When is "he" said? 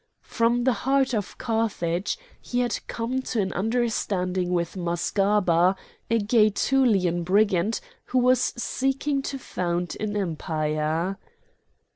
2.41-2.61